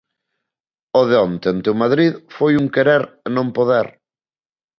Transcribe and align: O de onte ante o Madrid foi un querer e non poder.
O 0.99 1.01
de 1.09 1.17
onte 1.27 1.45
ante 1.53 1.67
o 1.73 1.79
Madrid 1.83 2.13
foi 2.35 2.53
un 2.61 2.67
querer 2.75 3.03
e 3.27 3.29
non 3.35 3.47
poder. 3.57 3.87